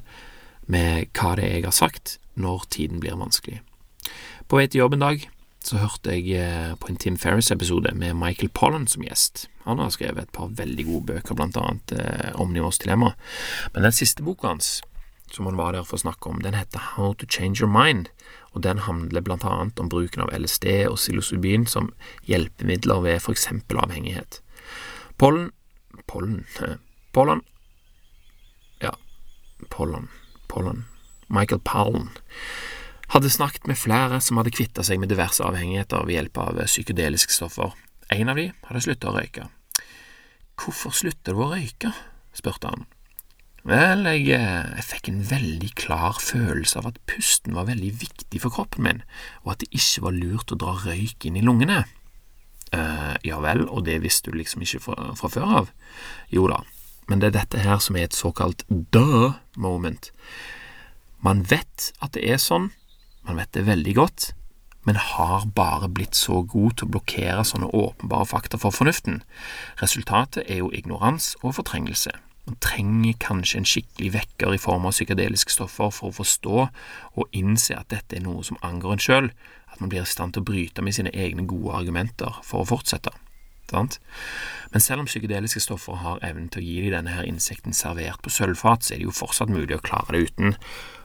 med 0.69 1.09
hva 1.17 1.35
det 1.37 1.49
er 1.49 1.59
jeg 1.59 1.67
har 1.67 1.75
sagt, 1.75 2.17
når 2.39 2.69
tiden 2.71 3.01
blir 3.03 3.19
vanskelig. 3.19 3.59
På 4.49 4.57
vei 4.57 4.65
til 4.65 4.81
jobb 4.81 4.95
en 4.95 5.03
dag 5.03 5.27
så 5.61 5.77
hørte 5.77 6.15
jeg 6.15 6.31
eh, 6.41 6.71
på 6.81 6.87
en 6.89 6.95
Tim 6.97 7.17
Ferris-episode 7.21 7.91
med 7.93 8.15
Michael 8.17 8.49
Pollan 8.49 8.87
som 8.89 9.03
gjest. 9.05 9.43
Han 9.67 9.77
har 9.77 9.91
skrevet 9.93 10.23
et 10.23 10.31
par 10.33 10.47
veldig 10.57 10.85
gode 10.87 11.05
bøker, 11.11 11.35
blant 11.37 11.57
annet 11.59 11.93
eh, 11.93 12.31
Omnivås 12.33 12.81
dilemma. 12.81 13.11
Men 13.75 13.85
den 13.85 13.93
siste 13.93 14.25
boka 14.25 14.47
hans, 14.49 14.79
som 15.29 15.45
han 15.45 15.59
var 15.59 15.75
der 15.75 15.85
for 15.85 15.99
å 15.99 16.01
snakke 16.01 16.31
om, 16.31 16.39
den 16.41 16.57
heter 16.57 16.81
How 16.95 17.13
to 17.21 17.29
Change 17.29 17.61
Your 17.61 17.69
Mind, 17.69 18.09
og 18.55 18.63
den 18.65 18.81
handler 18.87 19.21
blant 19.27 19.45
annet 19.45 19.77
om 19.77 19.91
bruken 19.91 20.25
av 20.25 20.33
LSD 20.33 20.65
og 20.87 20.97
psilocybin 20.97 21.67
som 21.69 21.91
hjelpemidler 22.25 23.05
ved 23.05 23.21
for 23.21 23.37
eksempel 23.37 23.77
avhengighet. 23.83 24.41
Pollen 25.21 25.51
Pollen 26.09 26.47
Pollan 27.13 27.45
Ja, 28.81 28.95
Pollan 29.69 30.09
Pollan 30.49 30.87
Michael 31.29 31.61
Pallen 31.61 32.09
hadde 33.13 33.31
snakket 33.33 33.67
med 33.69 33.79
flere 33.79 34.19
som 34.21 34.37
hadde 34.39 34.53
kvittet 34.53 34.85
seg 34.85 35.01
med 35.01 35.09
diverse 35.11 35.43
avhengigheter 35.45 36.05
ved 36.05 36.17
hjelp 36.17 36.41
av 36.43 36.61
psykedeliske 36.65 37.33
stoffer. 37.33 37.73
En 38.13 38.29
av 38.29 38.39
de 38.39 38.49
hadde 38.67 38.83
sluttet 38.85 39.09
å 39.09 39.15
røyke. 39.15 39.49
Hvorfor 40.59 40.95
slutter 40.95 41.35
du 41.35 41.43
å 41.45 41.51
røyke? 41.53 41.93
spurte 42.35 42.71
han. 42.71 42.87
Vel, 43.67 44.05
jeg, 44.07 44.29
eh, 44.37 44.69
jeg, 44.77 44.85
fikk 44.87 45.09
en 45.11 45.23
veldig 45.27 45.69
klar 45.77 46.19
følelse 46.23 46.79
av 46.79 46.89
at 46.89 46.99
pusten 47.09 47.57
var 47.57 47.67
veldig 47.67 47.91
viktig 48.01 48.39
for 48.41 48.55
kroppen 48.55 48.85
min, 48.85 49.01
og 49.43 49.53
at 49.53 49.63
det 49.63 49.71
ikke 49.75 50.05
var 50.05 50.15
lurt 50.15 50.53
å 50.53 50.59
dra 50.59 50.77
røyk 50.85 51.27
inn 51.27 51.37
i 51.39 51.43
lungene. 51.43 51.83
Uh, 52.69 53.17
ja 53.25 53.39
vel, 53.41 53.65
og 53.65 53.87
det 53.87 53.97
visste 54.03 54.29
du 54.29 54.37
liksom 54.37 54.61
ikke 54.61 54.81
fra, 54.83 55.09
fra 55.17 55.31
før 55.33 55.53
av? 55.63 55.71
Jo 56.29 56.45
da, 56.51 56.61
men 57.09 57.21
det 57.21 57.31
er 57.31 57.39
dette 57.39 57.63
her 57.65 57.81
som 57.81 57.97
er 57.97 58.05
et 58.07 58.17
såkalt 58.17 58.63
duh 58.69 59.33
moment. 59.57 60.11
Man 61.25 61.41
vet 61.49 61.89
at 61.99 62.13
det 62.15 62.23
er 62.29 62.39
sånn, 62.39 62.69
man 63.27 63.39
vet 63.41 63.51
det 63.53 63.67
veldig 63.67 63.95
godt, 63.97 64.31
men 64.87 64.95
har 64.95 65.45
bare 65.55 65.89
blitt 65.91 66.15
så 66.15 66.41
god 66.47 66.79
til 66.79 66.87
å 66.87 66.93
blokkere 66.95 67.43
sånne 67.45 67.69
åpenbare 67.75 68.25
fakta 68.29 68.57
for 68.61 68.73
fornuften. 68.73 69.21
Resultatet 69.83 70.47
er 70.47 70.63
jo 70.63 70.71
ignorans 70.73 71.35
og 71.43 71.57
fortrengelse. 71.59 72.15
Man 72.49 72.57
trenger 72.63 73.17
kanskje 73.21 73.59
en 73.59 73.67
skikkelig 73.69 74.13
vekker 74.15 74.55
i 74.55 74.61
form 74.61 74.87
av 74.89 74.95
psykedeliske 74.95 75.53
stoffer 75.53 75.91
for 75.93 76.09
å 76.09 76.17
forstå 76.17 76.59
og 76.65 77.35
innse 77.37 77.77
at 77.77 77.91
dette 77.93 78.17
er 78.17 78.25
noe 78.25 78.41
som 78.47 78.57
angår 78.65 78.95
en 78.95 79.03
sjøl, 79.03 79.31
at 79.69 79.81
man 79.83 79.91
blir 79.91 80.01
i 80.01 80.09
stand 80.09 80.33
til 80.33 80.41
å 80.41 80.49
bryte 80.49 80.81
med 80.81 80.97
sine 80.97 81.13
egne 81.13 81.45
gode 81.45 81.75
argumenter 81.77 82.39
for 82.41 82.63
å 82.63 82.69
fortsette. 82.71 83.13
Men 83.69 84.81
selv 84.81 85.03
om 85.03 85.05
psykedeliske 85.05 85.61
stoffer 85.61 85.99
har 86.01 86.23
evnen 86.25 86.49
til 86.49 86.63
å 86.63 86.65
gi 86.65 86.79
deg 86.81 86.95
denne 86.95 87.13
her 87.13 87.27
insekten 87.29 87.75
servert 87.77 88.23
på 88.25 88.33
sølvfat, 88.33 88.87
så 88.87 88.95
er 88.95 89.03
det 89.03 89.05
jo 89.05 89.13
fortsatt 89.13 89.53
mulig 89.53 89.77
å 89.77 89.83
klare 89.85 90.15
det 90.15 90.31
uten, 90.31 90.55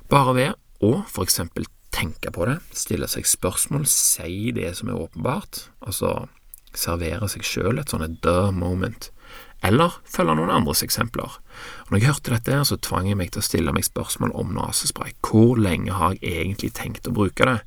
bare 0.08 0.32
ved 0.38 0.54
å 0.80 1.02
for 1.04 1.28
eksempel 1.28 1.68
tenke 1.94 2.32
på 2.34 2.46
det, 2.48 2.58
stille 2.74 3.08
seg 3.10 3.26
spørsmål, 3.28 3.86
si 3.90 4.50
det 4.56 4.72
som 4.78 4.90
er 4.90 4.98
åpenbart, 4.98 5.68
altså 5.86 6.26
servere 6.74 7.28
seg 7.30 7.46
sjøl 7.46 7.78
et 7.78 7.92
sånt 7.92 8.20
the 8.24 8.50
moment, 8.54 9.10
eller 9.64 9.94
følge 10.10 10.34
noen 10.36 10.52
andres 10.52 10.82
eksempler. 10.84 11.38
Og 11.86 11.92
når 11.92 12.00
jeg 12.00 12.10
hørte 12.10 12.34
dette, 12.34 12.58
så 12.68 12.80
tvang 12.82 13.08
jeg 13.08 13.18
meg 13.20 13.32
til 13.32 13.40
å 13.40 13.46
stille 13.46 13.72
meg 13.72 13.86
spørsmål 13.86 14.34
om 14.36 14.52
nesespray. 14.56 15.14
Hvor 15.24 15.56
lenge 15.56 15.94
har 15.96 16.18
jeg 16.18 16.34
egentlig 16.42 16.74
tenkt 16.76 17.08
å 17.08 17.14
bruke 17.16 17.48
det? 17.48 17.60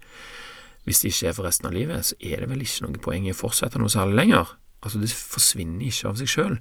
Hvis 0.85 1.01
det 1.01 1.11
ikke 1.11 1.31
er 1.31 1.37
for 1.39 1.47
resten 1.47 1.67
av 1.67 1.75
livet, 1.75 2.11
så 2.11 2.19
er 2.23 2.43
det 2.43 2.51
vel 2.51 2.61
ikke 2.63 2.85
noe 2.85 3.01
poeng 3.03 3.25
i 3.27 3.33
å 3.33 3.39
fortsette 3.39 3.81
noe 3.81 3.91
særlig 3.91 4.21
lenger. 4.21 4.53
Altså, 4.85 5.01
det 5.01 5.09
forsvinner 5.11 5.89
ikke 5.89 6.11
av 6.11 6.21
seg 6.21 6.31
sjøl. 6.31 6.59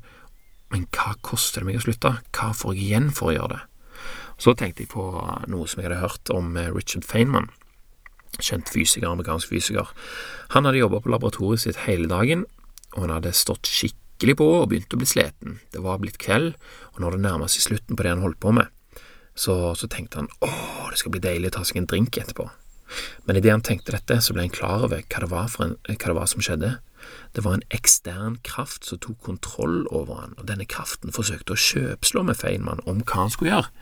Men 0.72 0.88
hva 0.96 1.12
koster 1.26 1.62
det 1.62 1.68
meg 1.68 1.78
å 1.78 1.84
slutte? 1.84 2.16
Hva 2.34 2.50
får 2.56 2.74
jeg 2.74 2.88
igjen 2.88 3.12
for 3.14 3.30
å 3.30 3.36
gjøre 3.36 3.58
det? 3.58 3.60
Så 4.38 4.52
tenkte 4.56 4.84
jeg 4.84 4.92
på 4.92 5.04
noe 5.48 5.68
som 5.68 5.80
jeg 5.80 5.88
hadde 5.88 6.02
hørt 6.02 6.32
om 6.34 6.56
eh, 6.60 6.72
Richard 6.74 7.06
Feynman, 7.08 7.48
kjent 8.36 8.68
fysiker, 8.68 9.08
amerikansk 9.08 9.48
fysiker. 9.54 9.92
Han 10.52 10.68
hadde 10.68 10.82
jobba 10.82 11.00
på 11.00 11.12
laboratoriet 11.12 11.64
sitt 11.64 11.84
hele 11.86 12.08
dagen, 12.10 12.44
og 12.94 13.06
han 13.06 13.14
hadde 13.16 13.32
stått 13.36 13.68
skikkelig 13.70 14.36
på 14.40 14.48
og 14.58 14.68
begynt 14.72 14.92
å 14.92 15.00
bli 15.00 15.08
sliten. 15.08 15.60
Det 15.72 15.80
var 15.84 16.02
blitt 16.02 16.20
kveld, 16.20 16.54
og 16.94 17.00
når 17.04 17.16
det 17.16 17.24
nærma 17.24 17.48
seg 17.48 17.64
slutten 17.64 17.96
på 17.96 18.04
det 18.04 18.12
han 18.12 18.24
holdt 18.24 18.40
på 18.42 18.52
med, 18.56 18.68
så, 19.36 19.74
så 19.76 19.88
tenkte 19.92 20.22
han 20.22 20.30
åh, 20.44 20.88
det 20.90 21.00
skal 21.00 21.12
bli 21.12 21.24
deilig 21.24 21.52
å 21.52 21.58
ta 21.58 21.64
seg 21.68 21.82
en 21.82 21.88
drink 21.88 22.16
etterpå. 22.16 22.48
Men 23.26 23.38
idet 23.38 23.52
han 23.52 23.64
tenkte 23.64 23.92
dette, 23.92 24.20
så 24.22 24.34
ble 24.34 24.46
han 24.46 24.54
klar 24.54 24.84
over 24.86 25.02
hva 25.02 25.22
det 25.24 25.64
en, 25.64 25.74
hva 25.88 25.96
det 25.96 26.16
var 26.16 26.28
som 26.30 26.44
skjedde. 26.44 26.76
Det 27.36 27.44
var 27.44 27.58
en 27.58 27.66
ekstern 27.74 28.38
kraft 28.46 28.86
som 28.88 29.00
tok 29.02 29.18
kontroll 29.26 29.84
over 29.90 30.22
han, 30.22 30.36
og 30.38 30.46
denne 30.48 30.68
kraften 30.68 31.14
forsøkte 31.14 31.54
å 31.54 31.64
kjøpslå 31.66 32.24
med 32.26 32.38
Feynman 32.38 32.84
om 32.86 33.02
hva 33.02 33.26
han 33.26 33.34
skulle 33.34 33.52
gjøre. 33.52 33.72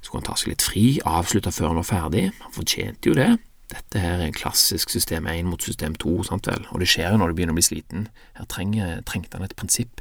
Skulle 0.00 0.22
han 0.22 0.28
ta 0.30 0.38
seg 0.38 0.52
litt 0.52 0.64
fri, 0.64 0.86
avslutte 1.06 1.52
før 1.52 1.72
han 1.72 1.80
var 1.80 1.88
ferdig? 1.88 2.24
Han 2.44 2.54
fortjente 2.54 3.10
jo 3.10 3.16
det. 3.18 3.30
Dette 3.68 4.00
her 4.00 4.16
er 4.16 4.30
en 4.30 4.36
klassisk 4.36 4.88
system 4.88 5.26
1 5.28 5.44
mot 5.44 5.62
system 5.62 5.96
2, 6.00 6.22
sant 6.30 6.46
vel, 6.48 6.64
og 6.72 6.80
det 6.80 6.88
skjer 6.88 7.12
jo 7.12 7.18
når 7.20 7.32
du 7.32 7.36
begynner 7.36 7.52
å 7.52 7.58
bli 7.58 7.66
sliten. 7.66 8.06
Her 8.38 8.48
trenger, 8.48 9.02
trengte 9.04 9.36
han 9.36 9.44
et 9.44 9.56
prinsipp. 9.58 10.00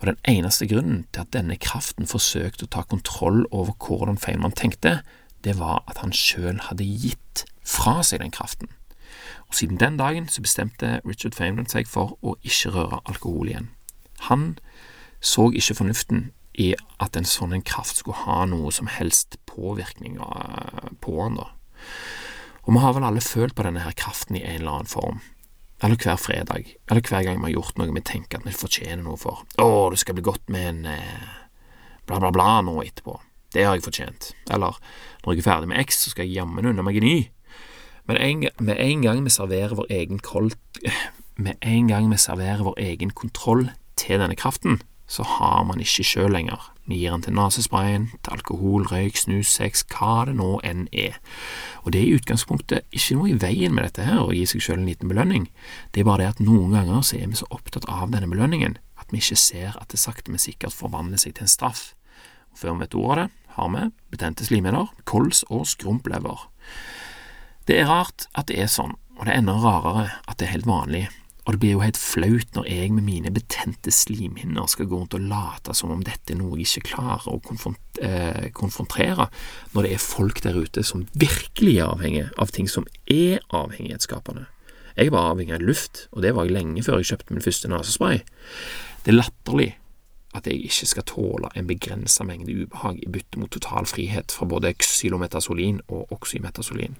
Og 0.00 0.08
den 0.08 0.16
eneste 0.32 0.68
grunnen 0.70 1.04
til 1.12 1.26
at 1.26 1.34
denne 1.36 1.58
kraften 1.60 2.08
forsøkte 2.08 2.64
å 2.64 2.72
ta 2.72 2.86
kontroll 2.88 3.44
over 3.50 3.76
hvordan 3.76 4.16
Feynman 4.20 4.56
tenkte, 4.56 5.00
det 5.44 5.58
var 5.60 5.84
at 5.90 6.00
han 6.00 6.14
sjøl 6.16 6.62
hadde 6.70 6.88
gitt 6.88 7.44
fra 7.66 8.00
seg 8.06 8.22
den 8.24 8.32
kraften. 8.32 8.72
Og 9.50 9.54
Siden 9.60 9.80
den 9.80 10.00
dagen 10.00 10.30
så 10.32 10.40
bestemte 10.42 11.00
Richard 11.04 11.36
Feynman 11.36 11.68
seg 11.68 11.88
for 11.90 12.16
å 12.24 12.38
ikke 12.42 12.72
røre 12.74 13.02
alkohol 13.04 13.52
igjen. 13.52 13.68
Han 14.30 14.54
så 15.20 15.50
ikke 15.52 15.76
fornuften 15.82 16.30
i 16.56 16.72
at 17.02 17.16
en 17.16 17.28
sånn 17.28 17.52
en 17.52 17.64
kraft 17.66 18.00
skulle 18.00 18.24
ha 18.24 18.44
noe 18.48 18.72
som 18.72 18.88
helst 18.90 19.36
påvirkning 19.48 20.18
på 21.04 21.16
han. 21.20 21.36
da. 21.36 21.50
Og 22.66 22.74
vi 22.74 22.82
har 22.82 22.96
vel 22.96 23.06
alle 23.06 23.22
følt 23.22 23.54
på 23.54 23.66
denne 23.66 23.84
her 23.84 23.96
kraften 23.98 24.38
i 24.38 24.44
en 24.44 24.62
eller 24.62 24.78
annen 24.78 24.90
form. 24.90 25.20
Eller 25.84 26.00
hver 26.00 26.16
fredag, 26.16 26.72
eller 26.88 27.04
hver 27.04 27.26
gang 27.26 27.38
vi 27.42 27.50
har 27.50 27.58
gjort 27.58 27.76
noe 27.76 27.92
vi 27.92 28.02
tenker 28.02 28.40
at 28.40 28.48
vi 28.48 28.56
fortjener 28.56 29.04
noe 29.04 29.20
for. 29.20 29.44
Å, 29.60 29.68
det 29.92 30.00
skal 30.00 30.16
bli 30.16 30.24
godt 30.24 30.48
med 30.52 30.68
en 30.70 30.86
eh, 30.94 31.26
bla, 32.08 32.18
bla, 32.18 32.32
bla 32.32 32.48
nå 32.64 32.78
etterpå. 32.80 33.18
Det 33.52 33.66
har 33.66 33.76
jeg 33.76 33.84
fortjent. 33.84 34.30
Eller 34.50 34.80
når 35.22 35.36
jeg 35.36 35.44
er 35.44 35.48
ferdig 35.50 35.70
med 35.70 35.84
X, 35.84 36.00
så 36.02 36.14
skal 36.14 36.26
jeg 36.26 36.40
jammen 36.40 36.66
unna 36.72 36.84
meg 36.84 36.98
en 36.98 37.06
ny. 37.06 37.18
Men 38.08 38.20
en, 38.22 38.48
med 38.64 38.80
en 38.80 39.04
gang 39.04 39.22
vi 39.26 39.34
serverer 39.34 39.76
vår 39.76 39.92
egen 39.92 40.22
kold, 40.24 40.56
med 41.36 41.60
en 41.60 41.92
gang 41.92 42.08
vi 42.10 42.18
serverer 42.20 42.64
vår 42.64 42.80
egen 42.80 43.12
kontroll 43.12 43.68
til 44.00 44.22
denne 44.22 44.36
kraften, 44.38 44.80
så 45.06 45.22
har 45.26 45.64
man 45.66 45.80
ikke 45.82 46.04
sjøl 46.06 46.32
lenger. 46.34 46.72
Vi 46.86 47.00
gir 47.00 47.14
den 47.14 47.22
til 47.22 47.34
nesesprayen, 47.34 48.08
til 48.22 48.36
alkohol, 48.36 48.86
røyk, 48.90 49.18
snus, 49.18 49.50
sex, 49.50 49.82
hva 49.90 50.26
det 50.28 50.36
nå 50.38 50.60
enn 50.66 50.86
er. 50.94 51.18
Og 51.82 51.92
det 51.94 52.00
er 52.02 52.06
i 52.06 52.18
utgangspunktet 52.18 52.86
ikke 52.94 53.18
noe 53.18 53.30
i 53.32 53.38
veien 53.42 53.74
med 53.74 53.88
dette 53.88 54.06
her, 54.06 54.22
å 54.22 54.34
gi 54.34 54.44
seg 54.46 54.62
sjøl 54.62 54.80
en 54.80 54.90
liten 54.90 55.10
belønning. 55.10 55.48
Det 55.94 56.02
er 56.02 56.08
bare 56.10 56.24
det 56.24 56.32
at 56.36 56.44
noen 56.46 56.74
ganger 56.74 57.02
så 57.06 57.18
er 57.18 57.30
vi 57.30 57.38
så 57.38 57.48
opptatt 57.54 57.88
av 57.90 58.14
denne 58.14 58.30
belønningen 58.30 58.78
at 58.96 59.10
vi 59.14 59.22
ikke 59.22 59.38
ser 59.38 59.74
at 59.80 59.90
det 59.94 60.02
sakte, 60.02 60.30
men 60.30 60.42
sikkert 60.42 60.74
forvandler 60.74 61.20
seg 61.22 61.36
til 61.36 61.46
en 61.46 61.52
straff. 61.52 61.92
Og 62.54 62.62
før 62.62 62.74
vi 62.74 62.86
vet 62.86 62.98
ordet 62.98 63.10
av 63.10 63.20
det, 63.20 63.28
har 63.56 63.70
vi 63.72 63.84
betente 64.12 64.44
slimhinner, 64.44 64.90
kols 65.08 65.44
og 65.48 65.66
skrumplever. 65.70 66.48
Det 67.66 67.78
er 67.80 67.88
rart 67.90 68.26
at 68.36 68.50
det 68.50 68.58
er 68.62 68.70
sånn, 68.70 68.94
og 69.16 69.24
det 69.24 69.32
er 69.32 69.40
enda 69.40 69.56
rarere 69.62 70.10
at 70.26 70.36
det 70.38 70.48
er 70.48 70.58
helt 70.58 70.68
vanlig 70.68 71.06
og 71.46 71.54
det 71.54 71.60
blir 71.62 71.76
jo 71.76 71.82
helt 71.84 71.98
flaut 72.00 72.56
når 72.56 72.66
jeg 72.66 72.90
med 72.90 73.04
mine 73.06 73.30
betente 73.30 73.92
slimhinner 73.94 74.66
skal 74.66 74.88
gå 74.90 74.98
rundt 74.98 75.14
og 75.14 75.28
late 75.30 75.76
som 75.78 75.92
om 75.94 76.02
dette 76.02 76.34
er 76.34 76.40
noe 76.40 76.58
jeg 76.58 76.66
ikke 76.66 76.96
klarer 76.96 77.28
å 77.30 77.38
eh, 78.02 78.48
konfrontere, 78.56 79.28
når 79.72 79.86
det 79.86 79.92
er 79.94 80.02
folk 80.02 80.42
der 80.42 80.58
ute 80.58 80.82
som 80.82 81.06
virkelig 81.14 81.76
er 81.78 81.92
avhengig 81.92 82.26
av 82.34 82.50
ting 82.50 82.66
som 82.70 82.88
er 83.06 83.38
avhengighetsskapende. 83.54 84.48
Jeg 84.98 85.12
var 85.14 85.30
avhengig 85.30 85.54
av 85.54 85.62
luft, 85.62 86.06
og 86.10 86.26
det 86.26 86.34
var 86.34 86.48
jeg 86.48 86.56
lenge 86.56 86.82
før 86.82 86.98
jeg 86.98 87.12
kjøpte 87.12 87.36
min 87.36 87.44
første 87.44 87.70
nesespray. 87.70 88.22
Det 89.04 89.12
er 89.12 89.20
latterlig 89.20 89.70
at 90.34 90.48
jeg 90.50 90.66
ikke 90.66 90.90
skal 90.90 91.06
tåle 91.06 91.50
en 91.54 91.68
begrensa 91.68 92.26
mengde 92.26 92.54
ubehag 92.58 92.98
i 93.04 93.10
bytte 93.12 93.38
mot 93.38 93.52
total 93.54 93.86
frihet 93.86 94.34
fra 94.34 94.48
både 94.50 94.74
xylometasolin 94.82 95.78
og 95.86 96.10
oxymetasolin. 96.16 96.98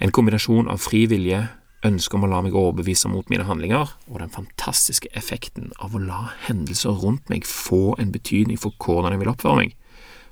En 0.00 0.14
kombinasjon 0.14 0.70
av 0.70 0.78
fri 0.80 1.02
vilje, 1.10 1.42
ønsket 1.86 2.16
om 2.18 2.26
å 2.26 2.30
la 2.30 2.40
meg 2.44 2.56
overbevise 2.56 3.08
mot 3.08 3.28
mine 3.32 3.46
handlinger, 3.48 3.94
og 4.10 4.20
den 4.20 4.32
fantastiske 4.32 5.08
effekten 5.16 5.70
av 5.80 5.94
å 5.96 6.02
la 6.02 6.20
hendelser 6.46 6.98
rundt 7.02 7.30
meg 7.32 7.48
få 7.48 7.94
en 8.00 8.12
betydning 8.12 8.60
for 8.60 8.76
hvordan 8.84 9.14
jeg 9.14 9.22
vil 9.22 9.32
oppføre 9.32 9.62
meg, 9.62 9.74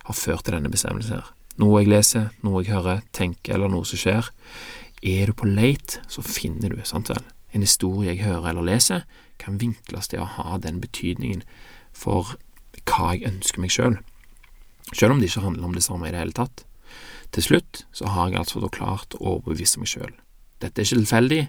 har 0.08 0.16
ført 0.16 0.44
til 0.44 0.56
denne 0.56 0.72
bestemmelsen 0.72 1.18
her. 1.18 1.32
Noe 1.58 1.80
jeg 1.82 1.90
leser, 1.90 2.28
noe 2.44 2.62
jeg 2.62 2.74
hører, 2.74 3.00
tenker 3.16 3.56
eller 3.56 3.72
noe 3.72 3.88
som 3.88 3.98
skjer. 3.98 4.28
Er 5.02 5.30
du 5.30 5.34
på 5.34 5.48
leit, 5.48 5.98
så 6.10 6.22
finner 6.22 6.74
du, 6.74 6.84
sant 6.86 7.10
vel. 7.10 7.24
En 7.56 7.64
historie 7.64 8.12
jeg 8.12 8.26
hører 8.26 8.52
eller 8.52 8.68
leser, 8.68 9.08
kan 9.40 9.58
vinkles 9.58 10.12
til 10.12 10.22
å 10.22 10.30
ha 10.36 10.60
den 10.62 10.82
betydningen 10.84 11.42
for 11.96 12.36
hva 12.84 13.14
jeg 13.14 13.26
ønsker 13.32 13.62
meg 13.62 13.72
sjøl, 13.74 13.98
selv. 13.98 14.94
selv 15.00 15.14
om 15.14 15.20
det 15.20 15.30
ikke 15.30 15.46
handler 15.46 15.68
om 15.68 15.76
det 15.76 15.84
samme 15.86 16.08
i 16.08 16.14
det 16.14 16.22
hele 16.22 16.36
tatt. 16.36 16.64
Til 17.34 17.44
slutt 17.44 17.84
så 17.92 18.08
har 18.12 18.30
jeg 18.30 18.40
altså 18.40 18.62
da 18.62 18.70
klart 18.72 19.16
å 19.18 19.38
overbevise 19.38 19.80
meg 19.80 19.90
sjøl 19.90 20.14
dette 20.62 20.80
er 20.80 20.86
ikke 20.86 21.02
tilfeldig, 21.02 21.42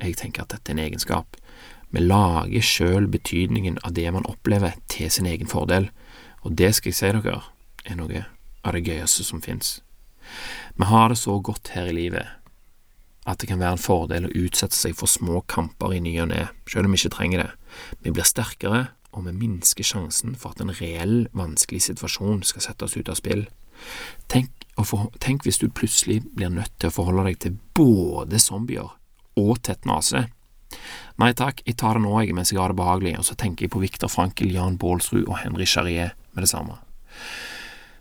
jeg 0.00 0.16
tenker 0.16 0.44
at 0.44 0.54
dette 0.54 0.72
er 0.72 0.76
en 0.76 0.84
egenskap. 0.84 1.36
Vi 1.90 2.02
lager 2.02 2.64
sjøl 2.64 3.08
betydningen 3.10 3.78
av 3.84 3.94
det 3.96 4.08
man 4.14 4.28
opplever, 4.30 4.76
til 4.88 5.10
sin 5.10 5.28
egen 5.28 5.50
fordel, 5.50 5.90
og 6.42 6.56
det 6.56 6.74
skal 6.76 6.92
jeg 6.92 6.98
si 7.00 7.12
dere 7.16 7.40
er 7.84 7.96
noe 7.98 8.26
av 8.64 8.76
det 8.76 8.84
gøyeste 8.86 9.24
som 9.26 9.42
fins. 9.44 9.80
Vi 10.76 10.86
har 10.86 11.10
det 11.10 11.18
så 11.18 11.38
godt 11.42 11.72
her 11.74 11.90
i 11.90 11.96
livet 11.96 12.36
at 13.28 13.42
det 13.42 13.50
kan 13.50 13.60
være 13.60 13.76
en 13.76 13.82
fordel 13.82 14.26
å 14.26 14.32
utsette 14.46 14.76
seg 14.76 14.94
for 14.96 15.10
små 15.10 15.42
kamper 15.50 15.92
i 15.94 16.00
ny 16.02 16.14
og 16.22 16.30
ne, 16.32 16.46
selv 16.70 16.88
om 16.88 16.94
vi 16.94 17.00
ikke 17.02 17.14
trenger 17.14 17.42
det. 17.42 17.50
Vi 18.04 18.14
blir 18.16 18.26
sterkere, 18.26 18.80
og 19.12 19.26
vi 19.26 19.34
minsker 19.36 19.86
sjansen 19.86 20.36
for 20.38 20.54
at 20.54 20.62
en 20.62 20.72
reell 20.78 21.28
vanskelig 21.36 21.82
situasjon 21.88 22.44
skal 22.46 22.64
sette 22.64 22.86
oss 22.86 22.96
ut 22.96 23.10
av 23.10 23.18
spill. 23.18 23.44
Tenk 24.30 24.50
for, 24.86 25.10
tenk 25.20 25.44
hvis 25.44 25.60
du 25.60 25.68
plutselig 25.68 26.22
blir 26.36 26.52
nødt 26.52 26.72
til 26.80 26.88
å 26.88 26.94
forholde 26.94 27.26
deg 27.28 27.40
til 27.42 27.56
både 27.76 28.40
zombier 28.40 28.94
og 29.40 29.58
tett 29.66 29.84
nese. 29.88 30.26
Nei 31.20 31.32
takk, 31.36 31.60
jeg 31.66 31.76
tar 31.80 31.98
det 31.98 32.04
nå 32.04 32.14
jeg 32.22 32.34
mens 32.36 32.52
jeg 32.52 32.60
har 32.60 32.72
det 32.72 32.78
behagelig, 32.78 33.18
og 33.20 33.26
så 33.28 33.36
tenker 33.36 33.66
jeg 33.66 33.74
på 33.74 33.82
Viktor 33.82 34.08
Frankel, 34.12 34.52
Jan 34.54 34.78
Baalsrud 34.80 35.26
og 35.26 35.40
Henry 35.42 35.66
Charrier 35.68 36.14
med 36.32 36.46
det 36.46 36.50
samme. 36.52 36.78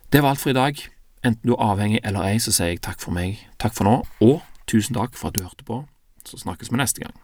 Det 0.09 0.24
var 0.24 0.33
alt 0.33 0.43
for 0.43 0.53
i 0.53 0.57
dag. 0.57 0.79
Enten 1.25 1.50
du 1.50 1.55
er 1.57 1.65
avhengig 1.65 2.00
eller 2.07 2.29
ei, 2.29 2.38
så 2.39 2.53
sier 2.55 2.71
jeg 2.71 2.83
takk 2.86 3.01
for 3.03 3.15
meg, 3.15 3.41
takk 3.59 3.75
for 3.75 3.89
nå, 3.89 3.98
og 4.24 4.39
tusen 4.71 4.95
takk 4.95 5.17
for 5.19 5.29
at 5.29 5.36
du 5.36 5.43
hørte 5.43 5.67
på. 5.67 5.81
Så 6.24 6.39
snakkes 6.39 6.71
vi 6.71 6.79
neste 6.79 7.03
gang. 7.03 7.17